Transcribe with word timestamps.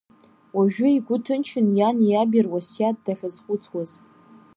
Уажәы 0.55 0.87
игәы 0.97 1.17
ҭынчын 1.25 1.67
иани 1.77 2.03
иаби 2.09 2.45
руасиаҭ 2.45 2.97
дахьазхәыцуаз. 3.05 3.91